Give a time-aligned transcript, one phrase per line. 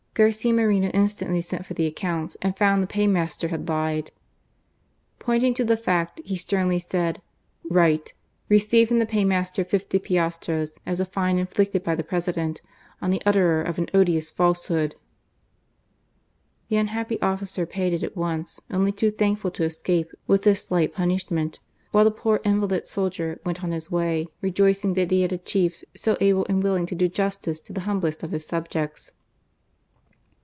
[0.13, 4.11] Garcia Moreno instantly sent for the accounts, and found that the paymaster had lied.
[5.19, 7.21] Pointing to the fact, he sternly said:"
[7.63, 8.13] Write:
[8.49, 12.61] Received from the paymaster fifty piastres, as a fine inflicted by the President
[13.01, 14.97] on the utterer of an odious falsehood."
[16.67, 20.93] The unhappy officer paid it at once, only too thankful to escape with this• slight
[20.93, 21.61] punishment,
[21.91, 25.85] while the poor invalid soldier went on his way rejoicing that he had a chief
[25.95, 26.37] so p aa6 GARCIA MORENO.
[26.41, 28.45] able and willing to do justice to the humblest of his!
[28.45, 29.13] subjects.